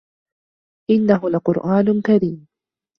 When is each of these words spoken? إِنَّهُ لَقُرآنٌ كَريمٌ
إِنَّهُ 0.89 1.29
لَقُرآنٌ 1.29 2.01
كَريمٌ 2.03 2.47